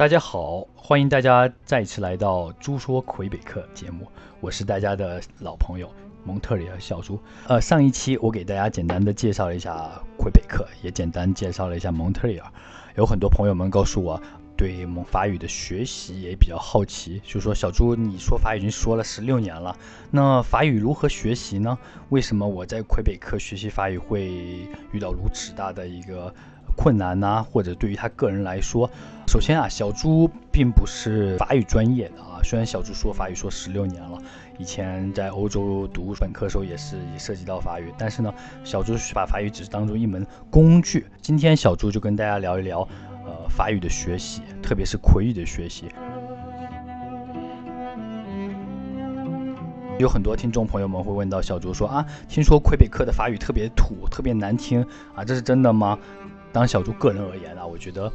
[0.00, 5.92] 大家好，欢迎大家再次来到猪说魁北克节目，我是大家的老朋友
[6.24, 7.20] 蒙特利尔小猪。
[7.46, 12.50] 呃，上一期我给大家简单的介绍了一下魁北克，也简单介绍了一下蒙特利尔。
[12.96, 14.18] 有很多朋友们告诉我，
[14.56, 19.76] 对蒙法语的学习也比较好奇，就说小猪，你说法语已经说了十六年了，
[20.10, 21.76] 那法语如何学习呢？
[22.08, 24.30] 为什么我在魁北克学习法语会
[24.92, 26.34] 遇到如此大的一个？
[26.76, 28.90] 困难呐，或者对于他个人来说，
[29.26, 32.40] 首先啊，小猪并不是法语专业的啊。
[32.42, 34.18] 虽然小猪说法语说十六年了，
[34.58, 38.32] 以前在欧洲读本科时候也是也涉及到法语，但是呢，
[38.64, 41.06] 小猪把法语只是当做一门工具。
[41.20, 42.80] 今天小猪就跟大家聊一聊，
[43.24, 45.86] 呃，法语的学习，特别是魁语的学习。
[49.98, 54.82] 有很多听众朋友们会问到小猪说啊，听说魁北克的法语特别土，特别难听
[55.14, 55.98] 啊，这是真的吗？
[56.52, 58.12] 当小猪个人而言呢，我觉得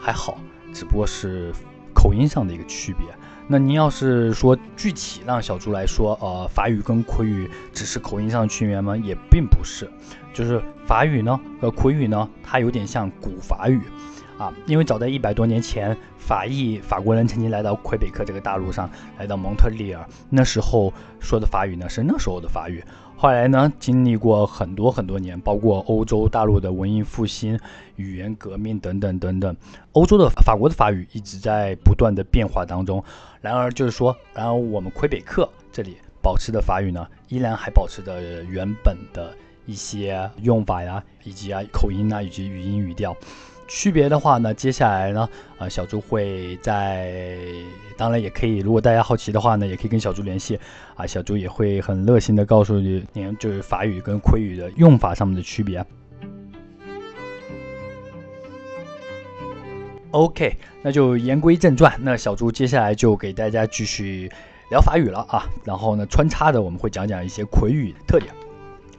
[0.00, 0.38] 还好，
[0.72, 1.52] 只不过是
[1.94, 3.06] 口音上的一个区别。
[3.48, 8.96] 那您要是说具体让小猪来说，呃，法语跟魁语只是口音上的区别吗？
[8.96, 9.88] 也并不是，
[10.34, 13.80] 就是法语呢和魁语呢，它有点像古法语
[14.38, 22.84] 啊，因为早在一百多年前，法裔法国人曾经来到魁北克这个大陆上，来到蒙特利尔，那时候说的法语呢是那时候的法语。
[23.18, 27.58] 后来呢，经历过很多很多年，包括欧洲大陆的文艺复兴、
[27.96, 29.56] 语言革命等等等等，
[29.92, 33.02] 欧洲的法国的法语一直在不断的变化当中。
[33.40, 39.34] 然而，就是说，然而我们魁北克这里保持的法语呢，依然还保持着原本的
[39.64, 43.16] 一些用法呀，以及啊口音啊，以及语音语调。
[43.68, 45.28] 区别的话呢，接下来呢，
[45.58, 47.44] 呃，小猪会在，
[47.96, 50.58] 当然也可以，如果大家好奇的话呢，也可以跟小猪联系，
[50.94, 55.84] 啊，小猪也会很热心的告诉你，您就是法语跟魁语的用法上面的区别。
[60.12, 64.30] OK，那就言归正传，那小猪接下来就给大家继续
[64.70, 68.32] 聊法语了啊，然后呢，穿插的我们会讲讲一些魁语特点。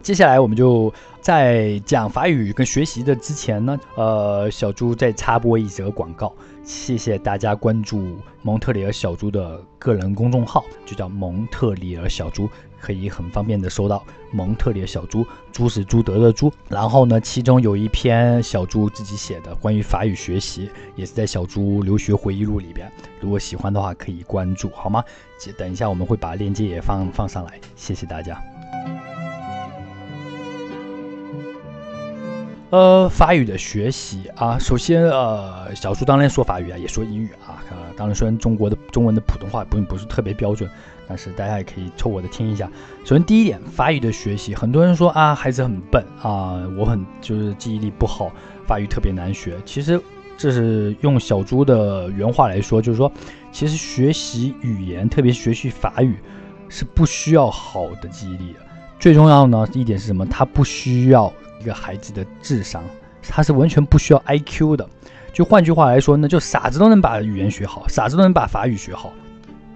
[0.01, 12.49] 接下来我们就在讲法语跟学习的之前呢，呃，小猪再插播一则广告，谢谢大家关注蒙特利尔小猪的个人公众号，就叫蒙特利尔小猪，
[12.79, 16.49] 可以很方便的搜到蒙特利尔小猪，猪是朱德的猪。
[16.69, 25.03] 然后呢，其中有一篇小猪自己写的关于法语学习，也是在小猪留学回忆录里边，如果喜欢的话可以关注，好吗？
[25.57, 28.41] 等一下我们会把链接也放放上来，谢谢大家。
[32.69, 37.63] 呃，法语的学习啊，首先呃，小猪当然说法语啊，也说英语啊。
[37.69, 40.69] 呃，当然虽然中国的中文的普通话并不是特别标准，
[41.07, 42.69] 但是大家也可以凑合的听一下。
[43.05, 48.29] 首先第一点，法语的学习，很多人说啊，孩子很笨啊，我很就是记忆力不好，
[48.65, 49.55] 法语特别难学。
[49.63, 49.97] 其实
[50.37, 53.09] 这是用小猪的原话来说，就是说，
[53.49, 56.17] 其实学习语言，特别学习法语，
[56.67, 58.59] 是不需要好的记忆力的。
[58.99, 60.25] 最重要呢一点是什么？
[60.25, 61.31] 它不需要。
[61.59, 62.83] 一个孩子的智商，
[63.21, 64.87] 他是完全不需要 IQ 的。
[65.33, 69.13] 就换句话来说呢，就傻子都能把语言学好，傻子都能把法语学好。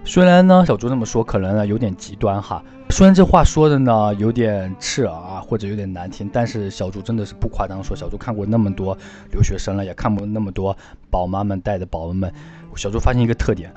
[0.04, 2.60] 虽然呢，小猪这么说可能呢有点极端哈，
[2.90, 8.98] 虽然这话说的呢有点刺耳啊，或者有点难听，但是小猪真的是不夸张说，小猪看过那么多
[9.30, 10.76] 留学生了，也看过那么多
[11.08, 12.32] 宝妈们带的宝宝们，
[12.74, 13.72] 小猪发现一个特点：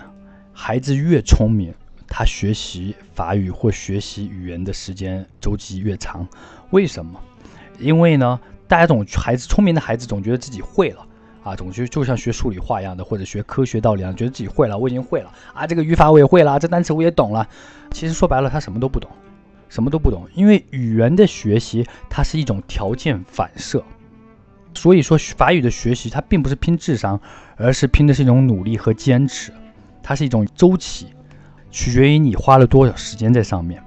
[0.51, 1.71] 孩子越聪明，
[2.07, 6.27] 他学习法语或学习语言的时间周期越长。
[6.71, 7.19] 为什么？
[7.79, 11.05] 因为呢，大家总孩子聪明的孩子总觉得自己会了
[11.43, 17.47] 啊，总觉就像学数理化一样的，或者学科学道理一样，觉得自己会了，我已经会了啊，这个语法我也会了，这单词我也懂了。
[17.91, 19.09] 其实说白了，他什么都不懂，
[19.69, 20.27] 什么都不懂。
[20.33, 23.83] 因为语言的学习它是一种条件反射，
[24.73, 27.19] 所以说法语的学习它并不是拼智商，
[27.57, 29.53] 而是拼的是一种努力和坚持，
[30.01, 31.07] 它是一种周期，
[31.69, 33.81] 取决于你花了多少时间在上面。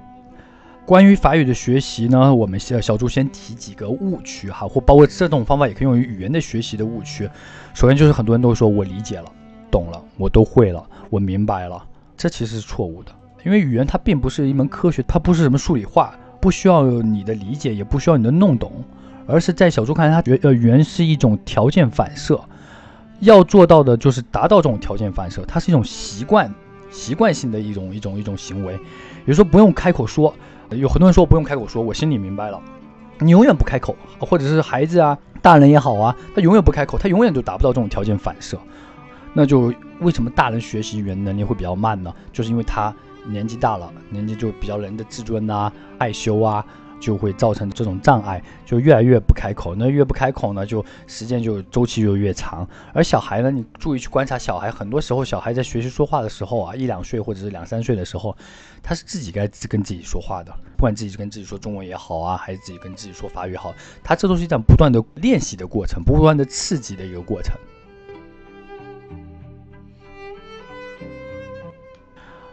[0.88, 7.28] 关于法语的学习呢，我们小小猪先提几个误区哈，或包括这种方法也可以用于语言的学习的误区。
[7.74, 9.30] 首先就是很多人都说我理解了、
[9.70, 11.84] 懂了、我都会了、我明白了，
[12.16, 13.12] 这其实是错误的。
[13.44, 18.82] 因为语言它并不是一门科学，它不是什么数理化，不需要你的理解，也不需要你的弄懂，
[19.26, 22.40] 而是在小猪看来，他觉呃语言是一种条件反射，
[23.20, 26.50] 要做到的就是达到这种条件反射，它是一种习惯、
[26.90, 30.34] 习惯性的一种一种一种行为，也就是说不用开口说。
[30.70, 32.60] 有很多人说不用开口说，我心里明白了。
[33.20, 38.58] 你永远不开口，或者是孩子啊、大人也好啊，他永远不开口，他永远就达不到这种条件反射。
[39.32, 42.14] 那就为什么大人学习语言能力会比较慢呢？
[42.32, 42.94] 就是因为他
[43.26, 46.64] 年纪大了，年纪就比较人的自尊啊、害羞啊，
[47.00, 49.74] 就会造成这种障碍，就越来越不开口。
[49.74, 52.68] 那越不开口呢，就时间就周期就越长。
[52.92, 58.36] 而小孩呢，你注意去观察小孩，很多时候小孩在学习说话的时候啊，一两岁或者是两三岁的时候，
[58.82, 67.54] 他是自己该跟自己说话的，不管自己跟自己说中文也好啊，还是自己跟自己说法语好，他这都是一场不断的练习的过程，不断的刺激的一个过程。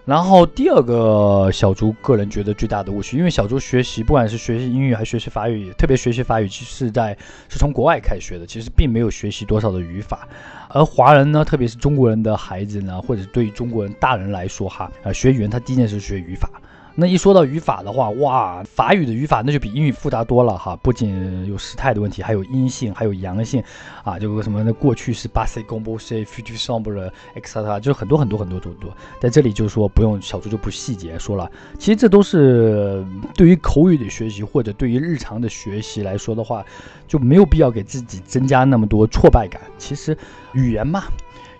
[0.05, 7.17] 然后第二个小猪个人觉得最大的误区，因为小猪学习不管是学习英语还是学习法语，特别学习法语，其实是在
[7.49, 10.27] 是从国外开始学的，其实并没有学习多少的语法。
[10.69, 16.49] 而华人呢，特别是中国人的孩子呢，或者对于中国人大人来说哈，啊，学语言他第一件事学语法。
[16.97, 20.77] 那一说到语法的话，哇，法语的语法那就比英语复杂多了哈！
[20.77, 23.61] 不仅有时态的问题，还有阴性，还有阳性，
[24.01, 28.95] 啊，就什么的过去式、passé composé、futur simple、etc，就是很多很多很多很多。
[29.19, 31.51] 在这里就是说，不用小猪就不细节说了。
[31.77, 33.05] 其实这都是
[33.35, 36.65] 对于口语的学习或者对于日常的学习来说的话，
[37.09, 39.61] 就没有必要给自己增加那么多挫败感。
[39.77, 40.17] 其实
[40.53, 41.03] 语言嘛，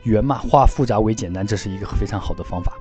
[0.03, 2.71] 语言嘛，化复杂为简单，这是一个非常好的方法。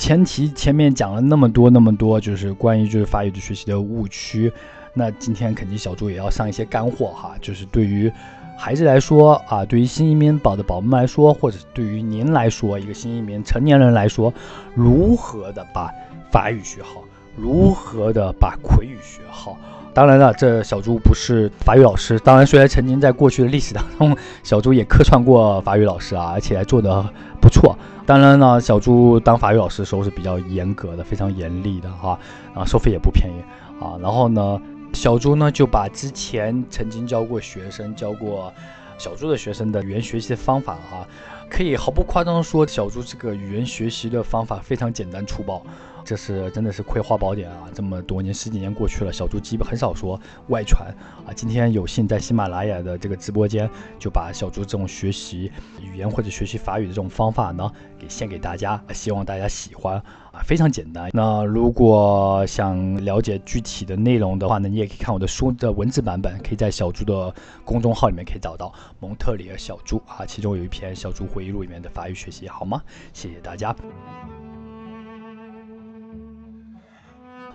[0.00, 4.50] 前提前面讲了那么多那么多，就是关于就是法语的学习的误区。
[4.94, 8.10] 那今天肯定小猪也要上一些干货哈，就是对于
[8.56, 14.32] 孩子来说啊，对于新移民宝的宝宝们来说，或者对于您来说一个新移民成年人来说，
[14.74, 15.92] 如何的把
[16.30, 17.02] 法语学好，
[17.40, 19.56] 如何的把魁语学好。
[19.92, 22.18] 当然了，这小猪不是法语老师。
[22.20, 27.04] 当然，虽然曾经在过去的历史当中，小猪也客串过法语老师啊，而且还做得
[27.40, 27.76] 不错。
[28.06, 32.16] 当然呢，小猪当法语老师的时候是比较严格的，非常严厉的哈，
[32.54, 33.42] 啊，收费也不便宜
[33.82, 33.98] 啊。
[34.00, 34.60] 然后呢，
[34.92, 38.52] 小猪呢就把之前曾经教过学生、教过
[38.96, 41.04] 小猪的学生的语言学习的方法哈，
[41.50, 45.60] 可以毫不夸张的说，小猪这个语言学习的方法非常简单粗暴。
[46.10, 47.68] 这是真的是葵花宝典啊！
[47.72, 50.92] 这么多年十几年过去了，小猪基本很少说外传
[51.24, 51.30] 啊。
[51.32, 60.02] 今天有幸在喜马拉雅的这个直播间，就把小猪这种学习语言或者学习法语的这种方法呢，给献给大家，希望大家喜欢
[60.32, 61.10] 啊，非常简单。
[61.12, 67.32] 那如果想了解具体的内容的话呢，你也可以看我的书的文字版本，可以在小猪的
[67.64, 72.82] 公众号里面可以找到蒙特里尔小猪啊，其中有一篇小猪回忆录里面的法语学习，好吗？
[73.12, 73.72] 谢谢大家。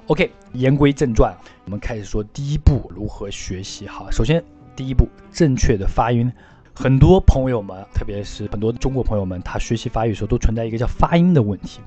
[0.07, 1.35] OK，言归正传，
[1.65, 4.07] 我们开始说第一步如何学习哈。
[4.11, 4.43] 首先，
[4.75, 6.31] 第一步正确的发音。
[6.75, 11.79] 很多朋友们，特别是很多中国朋友们，他学习法语的时候都存在一个叫发音的问题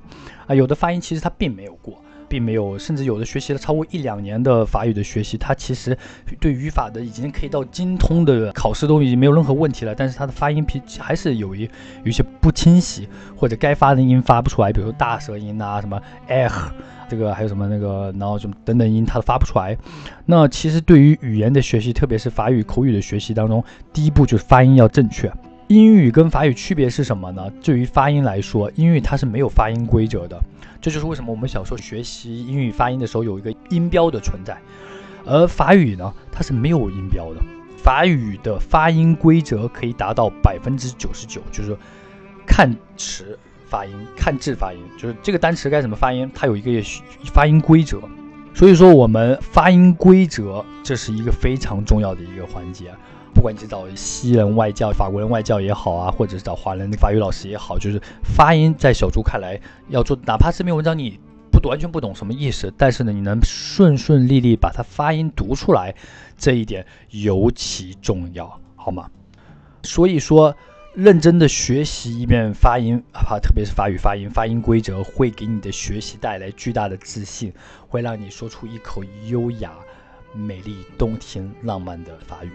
[0.49, 0.55] 啊。
[0.55, 5.97] 有的发音其实他并没有过，并没有，甚至有的学习了超过一两年的法语的学习，他其实
[6.41, 11.69] 对语法的已经可以到精通的考试都已经没有任何问题了，但是他的发音皮还是有一
[12.05, 16.51] 有些不清晰，或者该发的音发不出来，比如说大舌音啊，什么 eh。
[17.11, 19.75] 这个还有什么那个，然后什么等等音，它都发不出来。
[20.27, 23.65] 那其实对于语言的学习，特别是法语口语的学习当中，
[23.95, 25.33] 第一步就是发音要正确。
[25.69, 27.51] 英语跟法语区别是什么呢？
[27.63, 30.43] 对于发音来说，英语它是没有发音规则的。
[30.81, 34.57] 这就是为什么我们小时候学习英语发音的时候有一个音标的存在，
[35.27, 37.43] 而法语呢，它是没有音标的。
[37.77, 41.77] 法语的发音规则可以达到百分之九十九，就是
[42.47, 43.39] 看词。
[43.67, 46.83] 发音看字发音，就是这个单词该怎么发音，它有一个
[47.27, 48.01] 发音规则。
[48.55, 52.87] 所以说，我们发音规则这是一个非常重要的一个环节。
[53.39, 59.57] 不管你是找西人外教、法国人外教也好啊，或者是找华人法语老师也好，就是发音在小猪看来
[59.91, 61.21] 要做，哪怕这篇文章你
[61.53, 65.95] 不完全不懂什么意思，但是呢，你能顺顺利利把它发音读出来，
[66.37, 69.09] 这一点尤其重要，好吗？
[69.85, 70.57] 所以说。
[70.95, 77.53] 认真的学习一遍发音啊，特别是法语发音，发音规则会给你的学习带来巨大的自信，
[77.87, 79.75] 会让你说出一口优雅、
[80.35, 82.51] 美丽、动听、浪漫的法语。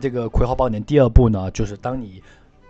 [0.00, 2.22] 这个《葵花宝典》第二步呢，就是当你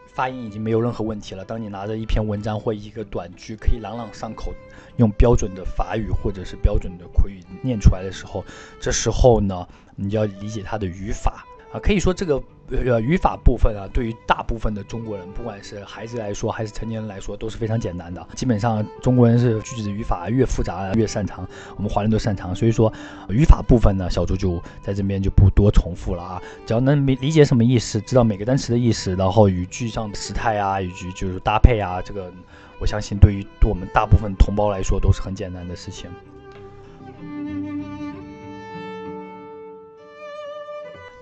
[0.07, 4.53] 发音已经没有任何问题了，当你拿着一篇文章或一个短句可以朗朗上口，
[4.97, 8.45] 用标准的法语或者是标准的口语念出来的时候，
[8.81, 9.67] 这时候呢。
[9.97, 18.27] 你就要理解它的语法啊，可以说这个呃语法部分啊，对于大部分的中国人，不管是孩子来说还是成年人来说，都是非常简单的。
[18.35, 22.55] 基本上中国人是句子的语法越复杂越擅长，我们华人都擅长。
[22.55, 22.93] 所以说
[23.29, 26.43] 语法部分呢，小猪就在这边就不多重复了啊。
[26.65, 32.33] 只要能理理解什么意思，知道每个单词的意思，然后语句上的时态啊，语句就是搭配啊，这个
[32.81, 36.11] 我相信对于我们大部分同胞来说都是很简单的事情。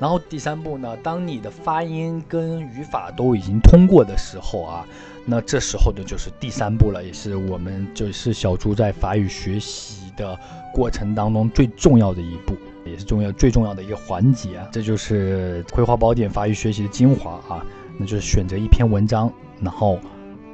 [0.03, 4.85] 然后第三步呢，当你的发音跟语法都已经通过的时候啊，
[5.25, 10.37] 那这时候的就是第三步了，也是我们就是小猪在法语学习的
[10.75, 14.61] 过程当中最重要的一步，也是重要最重要的一个环节。
[14.73, 17.65] 这就是《葵花宝典》法语学习的精华啊，
[17.97, 20.01] 那就是选择一篇文章，然后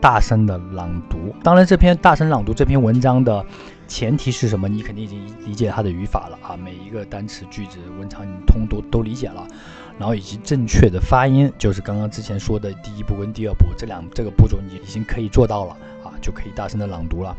[0.01, 1.35] 大声的朗读。
[1.43, 3.45] 当然，这篇大声朗读这篇文章的。
[3.89, 4.69] 前提是什么？
[4.69, 9.47] 你肯定已经理解它的语法了啊，每一个单词、句子、文长你通都都理解了，
[9.99, 15.73] 然后以及正确的发音，就是刚刚之前说的第一步跟第二步这两这个步骤你已经可以做到了
[16.05, 17.35] 啊，就可以大声的朗读了。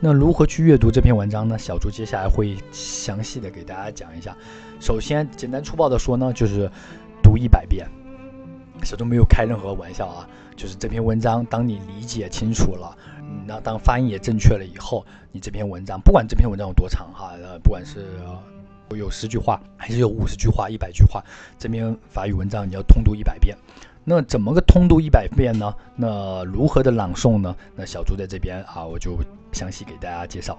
[0.00, 1.58] 那如何去阅读这篇文章呢？
[1.58, 4.34] 小猪接下来会详细的给大家讲一下。
[4.80, 6.70] 首先，简单粗暴的说呢，就是
[7.22, 7.86] 读一百遍。
[8.82, 12.96] 小猪没有开任何玩笑啊，就是这篇文章，当你理解清楚了。
[13.46, 18.06] 那当发音也正确了以后，你这篇文章不管这篇文章有多长哈，呃，不管是
[18.90, 21.22] 有十句话还是有五十句话、一百句话，
[21.58, 23.56] 这篇法语文章你要通读一百遍。
[24.04, 25.74] 那怎么个通读一百遍呢？
[25.96, 27.56] 那如何的朗诵呢？
[27.74, 29.18] 那小猪在这边啊，我就
[29.52, 30.58] 详细给大家介绍。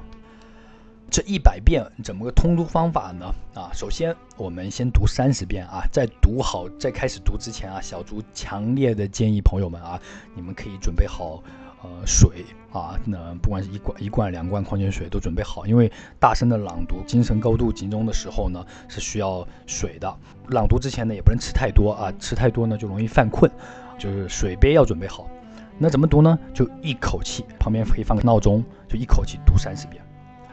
[1.10, 3.34] 这一百遍怎么个通读方法呢？
[3.54, 10.00] 啊，首先我们先读三十遍啊，在读好在开始读之前啊，小猪强烈的建议朋友们啊，
[10.34, 11.42] 你们可以准备好。
[11.84, 12.44] 呃，水
[12.74, 20.12] 啊，那不管是一罐、一罐、两罐矿泉水都准备好，因为大声的朗读，精神高度集中的时候呢，是需要水的。
[20.48, 23.52] 朗读之前呢，也不能吃太多啊，吃太多呢就容易犯困，
[24.00, 25.30] 就是水杯要准备好。
[25.78, 26.40] 那怎么读呢？
[26.56, 30.02] 就一口气，旁边可以放个闹钟，就一口气读三十遍。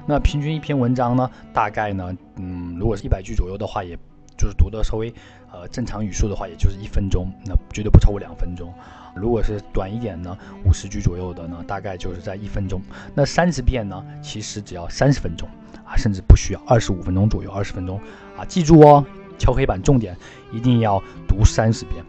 [0.07, 3.97] 那平均一篇文章呢，大概呢，嗯，如果是一百句左右的话，也
[4.37, 5.13] 就是读的稍微
[5.53, 8.73] 呃正常语速的话，也就是一分钟，那绝对不超过两分钟。
[9.15, 12.81] 如果是短一点呢，五十句左右的呢，大概就是在一分钟。
[13.15, 15.49] 那三十遍呢，其实只要三十分钟
[15.85, 18.01] 啊，甚至不需要二十五分钟左右，二十分钟
[18.37, 19.05] 啊，记住哦，
[19.39, 20.17] 敲黑板重点，
[20.51, 22.03] 一定要读三十遍，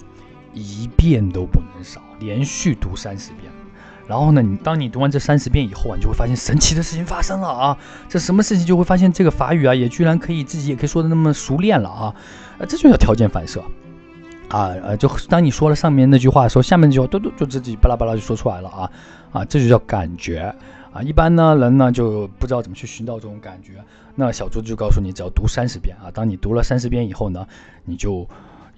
[0.54, 3.52] 一遍都不能少，连续读三十遍。
[4.08, 7.78] 然后呢，你当你读完这三十遍以后啊，你就会发现神奇的事情发生了啊！
[8.10, 8.66] 这什么事情？
[8.66, 12.16] 就会发现这个法语啊，也居然可以自己也可以说的那么熟练了啊！
[12.60, 13.64] 啊，这就叫条件反射。
[14.50, 18.92] 啊呃，就当你说了上面那句话的时候，下面那句话都都就自己巴拉巴拉就说出来了啊
[19.32, 20.54] 啊，这就叫感觉
[20.92, 21.02] 啊。
[21.02, 23.84] 一般呢人呢就不知道怎么去寻找这种感觉，
[24.14, 26.12] 那小猪就告诉你，只要读三十遍啊。
[26.14, 27.48] 当你读了三十遍以后呢，
[27.86, 28.28] 你就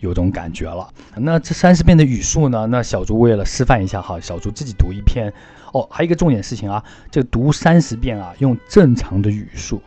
[0.05, 0.87] 有种感觉了。
[1.15, 5.33] 那这三十遍的语速呢，那小猪为了示范一下哈，小猪自己读一篇
[5.73, 5.87] 哦。
[5.89, 9.81] 还有一个重点事情啊，这读三十遍啊，用正常的语速。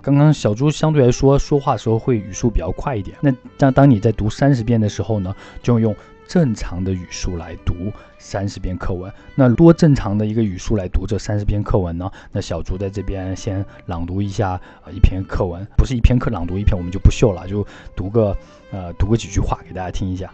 [0.00, 5.96] 刚刚小猪相对来说说话时候会语速比较快一点，那这样当你在读三十遍的时候呢，就用
[6.28, 7.74] 正常的语速来读
[8.18, 9.10] 三十遍课文。
[9.34, 12.10] 那多正常的一个语速来读这三十篇课文呢？
[12.32, 17.66] 那小猪在这边先朗读一下呃一篇课文，不是一篇课朗读一篇，我们就不秀了，就
[17.96, 18.36] 读个
[18.73, 20.33] 呃读个几句话给大家听一下。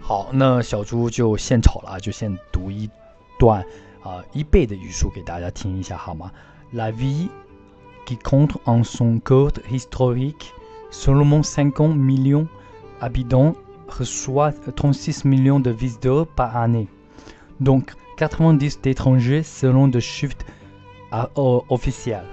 [0.00, 2.90] 好，那小猪就献丑了，就先读一
[3.38, 3.64] 段
[4.02, 6.30] 啊一倍的语速给大家听一下好吗？
[6.72, 7.28] La vie
[8.06, 10.52] qui compte en son code historique
[10.90, 12.46] seulement 50 millions
[13.00, 13.54] d'habitants,
[13.88, 16.88] reçoit 36 millions de visiteurs par année.
[17.60, 20.36] Donc 90 d'étrangers selon des chiffres
[21.68, 22.24] officiels.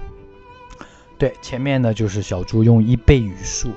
[1.18, 3.70] 对，前面呢就是小猪用一倍语速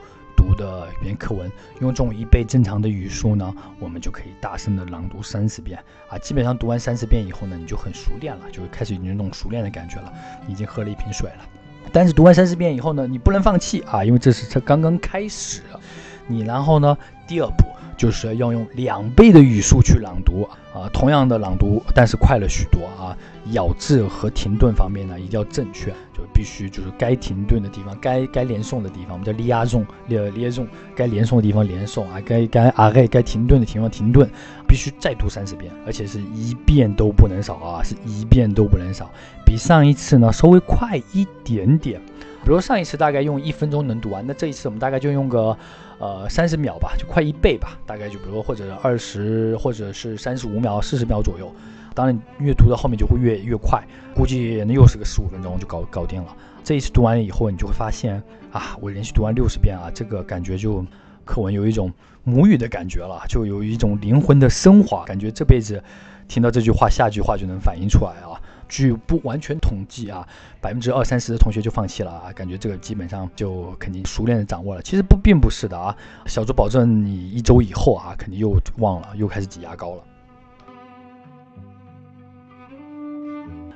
[0.50, 5.78] 读的一篇课文，用这种一倍正常的语速呢，我们就可以大声的朗读三十遍
[6.08, 6.18] 啊。
[6.18, 10.12] 基本上读完三十遍以后呢，你就很熟练了，就开始有那种熟练的感觉了，
[10.48, 11.48] 已经喝了一瓶水了。
[11.92, 15.62] 但是读完三十遍以后呢，你不能放弃啊，因为这是才刚刚开始。
[16.26, 16.96] 你然后呢，
[17.28, 17.64] 第二步
[18.00, 23.14] 就是要用两倍的语速去朗读啊，同样的朗读，但是快了许多啊。
[23.52, 30.66] 咬字和停顿方面呢，一定要正确，就必须就是该停顿的地方，该该连诵的地方，我们叫连诵，连连诵，
[30.96, 34.26] 该连诵的地方连诵啊，该该啊该该停顿的地方停顿，
[34.66, 39.10] 必须再读三十遍，而且是一遍都不能少啊，是一遍都不能少。
[39.44, 42.00] 比上一次呢稍微快一点点，
[42.42, 45.56] 比如上一次大概用一分钟能读完，那这一次我们大概就用个
[45.98, 51.52] 呃三十秒吧，就快一倍吧，大概就比如或者二十或者是三十五秒、四十秒左右。
[51.92, 53.82] 当然越读到后面就会越越快，
[54.14, 56.34] 估计那又是个十五分钟就搞搞定了。
[56.62, 60.84] 这一次读完了以后，你就会发现啊，我连续读完六十遍啊，这个感觉就
[61.24, 61.92] 课文有一种
[62.22, 65.82] 母语的感觉了，就有一种灵魂的升华，感觉这辈子
[66.28, 68.39] 听到这句话，下句话就能反映出来啊。
[68.70, 70.26] 据不完全统计啊，
[70.60, 74.80] 百分之二三十的同学就放弃了啊，感觉这个基本上就肯定熟练的掌握了。
[74.80, 75.94] 其实不并不是的啊，
[76.26, 80.02] 小猪保证你一周以后啊，肯定又忘了，又开始挤牙膏了。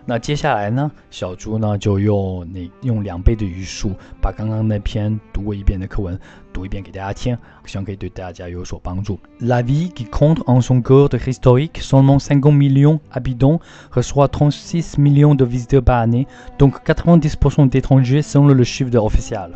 [0.06, 6.20] 那接下来呢，小猪呢就用那用两倍的语速，把刚刚那篇读过一遍的课文
[6.52, 9.20] 读一遍给大家听，希望可以对大家有所帮助。
[9.40, 13.60] La ville qui compte en son cœur de historique seulement 50 millions habitants
[13.92, 16.26] reçoit 36 millions de visiteurs par année,
[16.58, 19.52] donc 90% d'étrangers selon le chiffre officiel。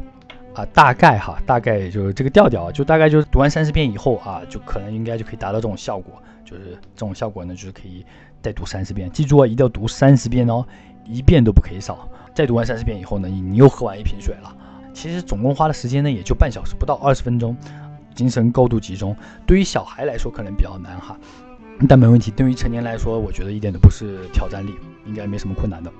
[0.58, 8.04] 啊，大概哈，大概就是这个调调，就大概就是读完三十遍以后啊，就可能应该就可以达到这种效果，就是这种效果呢，就是可以。
[8.40, 10.64] 再读三十遍，记住啊，一定要读三十遍哦，
[11.04, 12.08] 一遍都不可以少。
[12.32, 14.56] 再读完三十遍以后呢，你你又喝完一瓶水了。
[14.94, 17.56] 其实总共花的时间呢，也就半小时，不到二十分钟，
[18.14, 19.14] 精神高度集中。
[19.44, 21.18] 对于小孩来说可能比较难哈，
[21.88, 22.30] 但没问题。
[22.30, 24.72] 对于成年来说，我觉得一点都不是挑战力，
[25.04, 25.90] 应该没什么困难的。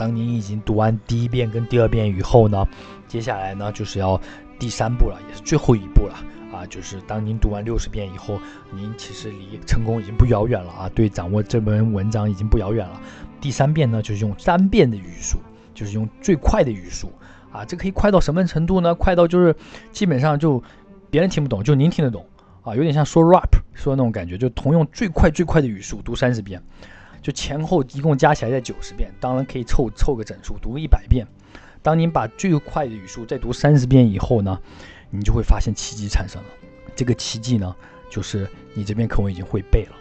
[0.00, 2.66] 当您已经读完第一遍跟第二遍以后呢，
[3.06, 4.18] 接下来呢就是要
[4.58, 6.14] 第三步了，也是最后一步了。
[6.50, 8.40] 啊，就是当您读完六十遍以后，
[8.74, 10.90] 您其实离成功已经不遥远了啊！
[10.94, 12.98] 对，掌握这本文章已经不遥远了。
[13.42, 15.38] 第三遍呢，就是用三遍的语速，
[15.74, 17.12] 就是用最快的语速
[17.52, 17.62] 啊！
[17.66, 18.94] 这可以快到什么程度呢？
[18.94, 19.54] 快到就是
[19.92, 20.62] 基本上就
[21.10, 22.24] 别人听不懂，就您听得懂
[22.62, 22.74] 啊！
[22.74, 26.62] 有点像说 rap 说那种感觉，就同用最快最快的语速读三十遍，
[27.22, 31.26] 就前后一共加起来在九十遍，当然可以凑凑个整数，读一百遍。
[31.82, 34.58] 当您把最快的语速再读三十遍以后呢？
[35.10, 36.48] 你就会发现奇迹产生了。
[36.94, 37.74] 这个奇迹呢，
[38.08, 39.96] 就是你这篇课文已经会背了。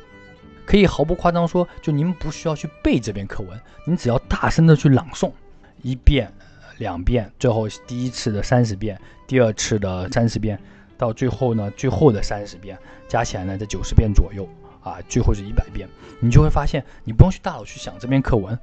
[0.65, 5.31] 可以毫不夸张说，就您不需要去背这篇课文，您只要大声的去朗诵
[5.81, 6.31] 一遍、
[6.77, 10.59] 两遍，最后第一次的三十遍，第二次的三十遍，
[10.95, 14.47] 到最后呢，最后的三十遍，加起来呢在九十遍左右
[14.81, 15.87] 啊，最后是一百遍，
[16.19, 18.57] 你就会发现，你不用去大脑去想这篇课文。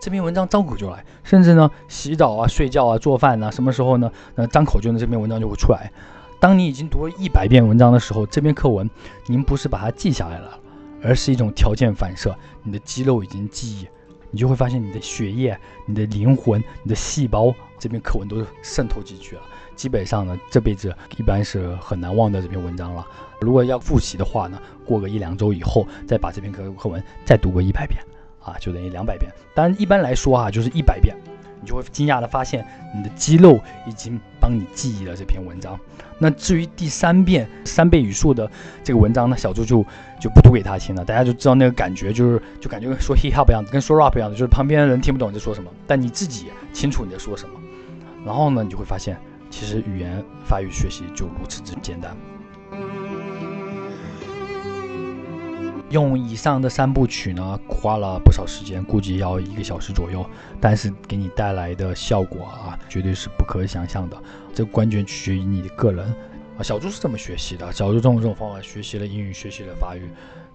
[0.00, 4.10] 这篇文章张口就来，甚至呢，洗澡啊、睡觉啊、做饭啊，什么时候呢？
[4.36, 5.90] 那张口就能这篇文章就会出来。
[6.38, 8.88] 当你已经读了一百遍文章的时候，这篇课文
[9.26, 10.56] 您不是把它记下来了，
[11.02, 12.32] 而是一种条件反射，
[12.62, 13.88] 你的肌肉已经记忆，
[14.30, 19.42] 你就会发现你的血液、你的灵魂、你的细胞，这篇课文都渗透进去了。
[19.78, 23.06] 基本上呢，这辈子一般是很难忘的这篇文章了。
[23.40, 28.02] 如果要复习的话呢，过个一两周以后，再把这篇课课文再读个一百遍。
[28.40, 29.30] 啊，就等于两百遍。
[29.54, 31.14] 当然，一般来说啊，就是一百遍，
[31.60, 32.66] 你就会惊讶的发现，
[32.96, 35.78] 你的肌肉已经帮你记忆了这篇文章。
[36.18, 38.50] 那至于第三遍三倍语速的
[38.82, 39.84] 这个文章呢，小猪就
[40.18, 41.04] 就不读给他听了。
[41.04, 47.54] 大家就知道那个感觉，就是就感觉说 hip hop 一样的，跟说 rap 一样的，就是旁边的人听不懂你在说什么，但你自己清楚你在说什么。
[48.24, 52.16] 然后呢，你就会发现，其实语言发育学习就如此之简单。
[55.90, 60.22] 用以上的三部曲呢，花了不少时间，估计要一个小时左右，
[60.60, 64.22] 但是给你带来的效果啊，绝对是不可想象的。
[64.52, 66.04] 这完全取决于你的个人
[66.58, 66.62] 啊。
[66.62, 70.02] 小猪是这么学习的，小猪用这种方法学习了英语，学习了法语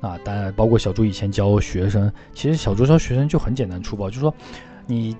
[0.02, 0.20] 啊。
[0.24, 4.32] 当然，包括小猪以前教学生，其实小猪教学生就很简单粗暴，就是说，
[4.86, 5.18] 你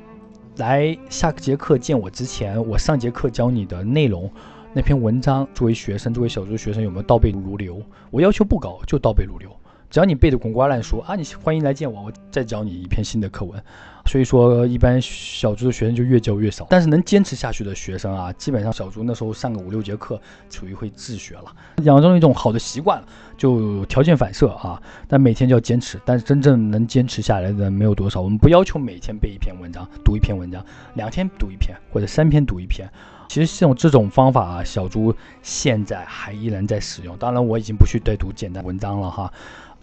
[0.58, 4.32] 来下节课见我之前，我上节课教你的内容，
[4.72, 7.82] 那篇文章，作为学生，作为小猪学生有没有倒背如流？
[8.12, 9.50] 我要求不高，就倒背如流。
[9.94, 13.64] 只要你背的滚瓜烂熟啊，你欢迎来见我，我再教你一篇新的课文。
[14.08, 16.66] 所以说，一般小猪的学生就越教越少。
[16.68, 23.04] 但是能坚持下去的学生啊，基本上小猪那时候上个五六节课，属于会自学了，养成了一种好的习惯，
[23.38, 24.82] 就条件反射啊。
[25.08, 28.20] 但每天就要坚持，但是真正能坚持下来的没有多少。
[28.20, 32.90] 我们不要求每天背一篇文章，读一篇文章，两天读一篇或者三篇读一篇。
[33.30, 37.16] 其实这种这种方法啊，小猪现在还依然在使用。
[37.18, 39.32] 当然，我已经不去再读简单文章了哈。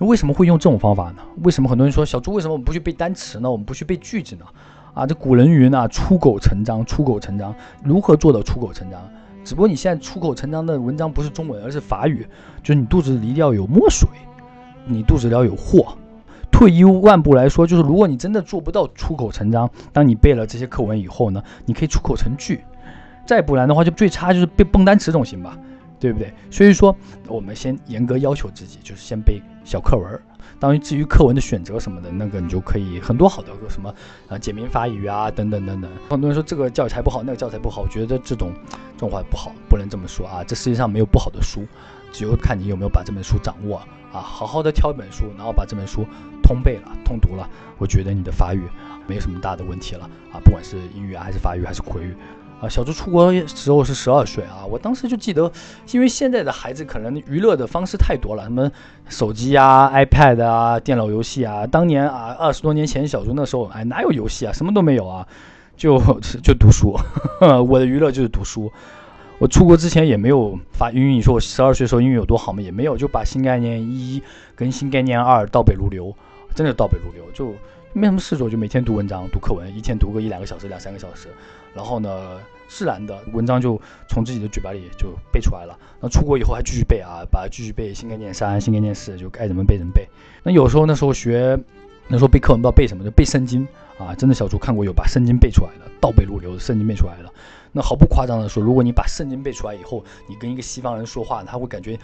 [0.07, 1.23] 为什么会用这种方法呢？
[1.43, 3.51] 为什么很多人说小猪为什么我们不去背单词呢？
[3.51, 4.45] 我们不去背句子呢？
[4.95, 9.01] 啊，这古人云啊，出口成章，出口成章，如何做到出口成章？
[9.45, 12.27] 只不过你现在出口成章的文章不是中文，而是法语，
[12.63, 14.09] 就是你肚子里一定要有墨水，
[14.85, 15.97] 你肚子里要有货。
[16.51, 22.65] 退一万步来说，就是如果你真的做不到出口成章，当你背了这些课文以后呢，你可以出口成句，
[23.25, 25.57] 再不然的话，就最差就是背蹦单词总行吧。
[26.01, 26.33] 对不对？
[26.51, 26.97] 所以说，
[27.29, 30.21] 我们先严格要求自己，就是先背小课文。
[30.59, 33.95] 当然，至于课文的选择什么的，那个你就可以很多好的什么
[34.29, 35.91] 啊简明法语啊等等等等。
[36.09, 38.53] 很多人说这个教材不好，那个教材不好，我觉得这种
[38.97, 40.43] 这种话不好，不能这么说啊。
[40.43, 41.67] 这世界上没有不好的书，
[42.13, 43.77] 只有看你有没有把这本书掌握
[44.13, 44.21] 啊。
[44.21, 46.05] 好好的挑一本书，然后把这本书
[46.43, 48.63] 通背了、通读了，我觉得你的法语
[49.07, 50.41] 没有什么大的问题了啊。
[50.45, 52.15] 不管是英语，还是法语，还是口语。
[52.61, 55.51] 啊，小猪出国时候是十二岁啊，我当时就记得，
[55.93, 58.71] 因为现在的孩子可能娱乐的方式太多了，什么
[59.09, 61.67] 手机啊、iPad 啊、电脑游戏啊。
[61.67, 65.27] 当年啊，二十多年前小猪那时候，哎，哪有游戏啊，什么都没有啊，
[65.77, 65.99] 就
[66.43, 66.95] 就读书。
[67.67, 68.71] 我的娱乐就是读书。
[69.39, 72.61] 我出国之前也没有发英语，你说我十二岁时候英语有多好吗？
[72.61, 74.23] 也没有，就把新概念一
[74.55, 76.15] 跟新概念二倒背如流，
[76.55, 77.55] 真的倒背如流，就
[77.95, 81.29] 没什么事做，就每天读文章、读课文，一天读个一两个小时、两三个小时，
[81.75, 85.79] 然后呢，自然的文章就从自己的嘴巴里就背出来了。
[86.01, 90.09] 那出国以后还继续背啊，把继续背新概念三、新概念四，就该怎么背怎么背。
[90.43, 91.59] 那有时候那时候学，
[92.09, 93.67] 那时候背课文不知道背什么，就背圣经
[93.99, 97.33] 啊，真的小猪看过有把圣经背出来的，倒背如流的圣经背出来了。
[97.73, 101.97] 那毫不夸张的说，如果你把圣经背出来以后，你跟一个西方人说话，他会感觉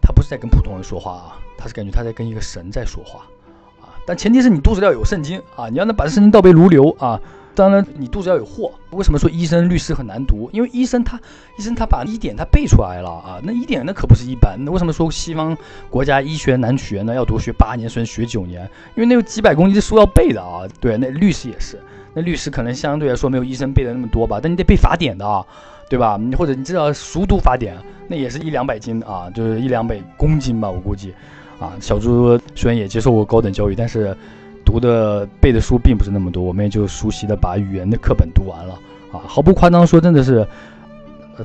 [0.00, 3.26] 他不是在跟普通人说话啊，他是感觉他在跟一个神在说话
[3.80, 3.92] 啊。
[4.06, 7.20] 但前提是你肚子要有圣经啊，你要能把圣经倒背如流啊。
[7.56, 8.70] 当然，你肚子要有货。
[8.90, 10.48] 为什么说医生、律师很难读？
[10.52, 11.18] 因为医生他
[11.58, 14.56] 医生他把一点他背出来了啊，那一点那可不是一般。
[14.62, 15.56] 那为什么说西方
[15.88, 17.14] 国家医学难学呢？
[17.14, 18.62] 要读学八年，甚至学九年，
[18.94, 20.68] 因为那有几百公斤的书要背的啊。
[20.80, 21.80] 对，那律师也是。
[22.12, 25.44] 那律师可能相对来说没有医生背的那么多吧，但你得背法典的啊，
[25.88, 26.18] 对吧？
[26.20, 31.14] 你或者你知道熟读法典，那也是一两百斤啊，就是一两百公斤吧，我估计。
[31.58, 34.14] 啊，小猪虽然也接受过高等教育，但是
[34.66, 38.74] 读的背的书并不是那么多，我们也就熟悉的把语言的课本读完了
[39.12, 40.46] 啊，毫不夸张说，真的是，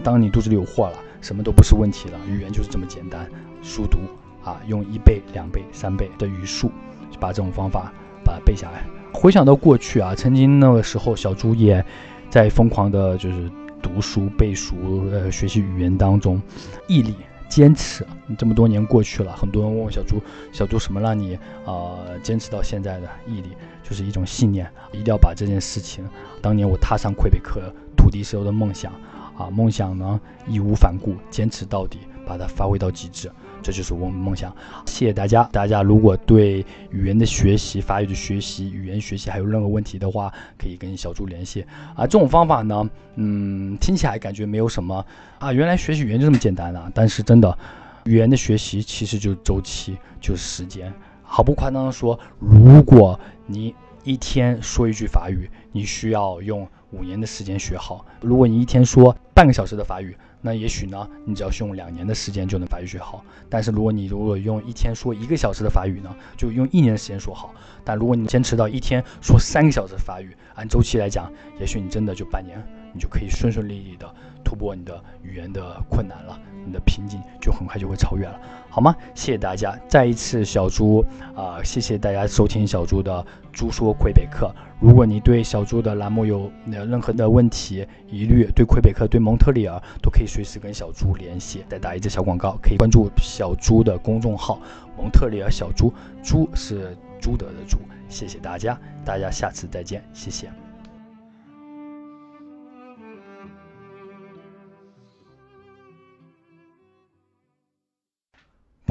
[0.04, 3.28] 当你肚子里有货了，什么都不是问题了，语言就是这么简单，
[3.62, 4.00] 熟读
[4.44, 6.72] 啊，用一倍、两倍、三倍的语速，
[7.12, 7.94] 就把这种方法
[8.26, 8.84] 把它背下来。
[9.14, 11.86] 回想到过去啊，曾经那个时候，小猪也
[12.30, 16.42] 在疯狂的，就是读书、背书、呃，学习语言当中，
[16.88, 17.16] 毅力、
[17.52, 18.08] 坚持。
[18.38, 20.22] 这么多年过去了，很多人问我小朱，
[20.54, 23.50] 小朱什么让你啊坚持到现在的毅力，
[23.84, 26.08] 就是一种信念，一定要把这件事情，
[26.42, 27.62] 当年我踏上魁北克
[27.98, 28.94] 土地时候的梦想
[29.38, 33.30] 啊，梦想呢义无反顾，坚持到底，把它发挥到极致。
[33.62, 35.44] 这就是我们梦想，谢谢大家。
[35.52, 42.08] 大家如果对语言的学习、法语的学习、语言学习还有任何问题的话，可以跟小朱联系啊。
[42.08, 45.06] 这种方法呢，嗯，听起来感觉没有什么
[45.40, 46.92] 啊，原来学习语言就这么简单啊。
[46.94, 47.58] 但是真的，
[48.06, 50.92] 语言的学习其实就是周期，就是时间。
[51.24, 63.24] 毫不夸张的说，如果你一天说一句法语，你需要用五年的时间学好；如果你一天说半个小时的法语，那也许呢，你只要用两年的时间就能法语学好。
[63.48, 67.54] 但是如果你如果用一天说一个小时的法语呢，就用一年的时间说好。
[67.84, 72.62] 但如果你坚持到一天说三个小时的法语，按周期来讲，也许你真的就半年，
[72.94, 74.14] 你就可以顺顺利利的
[74.52, 78.38] 突破你的语言的困难了，你的瓶颈就很快就会超越了，
[78.70, 78.94] 好吗？
[79.16, 81.02] 谢谢大家，再一次小猪
[81.34, 84.54] 啊，谢谢大家收听小猪的猪说魁北克。
[84.82, 91.64] 如果你对小猪的栏目有任何的问题、疑虑，对魁北克、对蒙特利尔都可以随时跟小猪联系。
[91.70, 94.60] 再打一支小广告，可以关注小猪的公众号
[95.00, 97.78] “蒙特利尔小猪”，猪是朱德的猪。
[98.10, 100.71] 谢谢大家，大家下次再见，谢谢。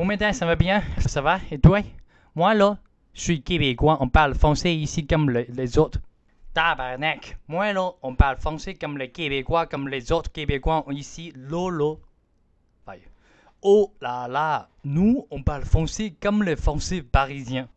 [0.01, 0.83] Bon matin, ça va bien?
[0.97, 1.41] Ça va?
[1.51, 1.81] Et toi?
[2.35, 2.79] Moi là?
[3.13, 6.01] Je suis québécois, on parle français ici comme les autres.
[6.55, 7.37] Tabarnak.
[7.49, 11.35] Moi, là, on parle français comme les Québécois, comme les autres Québécois ici.
[11.37, 12.01] Lolo.
[13.61, 14.71] Oh là là.
[14.85, 17.69] Nous, on parle français comme les Français parisiens.